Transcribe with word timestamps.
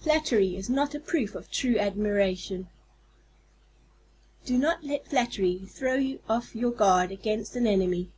Flattery 0.00 0.56
is 0.56 0.68
not 0.68 0.92
a 0.92 0.98
proof 0.98 1.36
of 1.36 1.48
true 1.48 1.78
admiration. 1.78 2.68
_Do 4.44 4.58
not 4.58 4.82
let 4.82 5.06
flattery 5.06 5.60
throw 5.68 5.94
you 5.94 6.18
off 6.28 6.56
your 6.56 6.72
guard 6.72 7.12
against 7.12 7.54
an 7.54 7.68
enemy. 7.68 8.10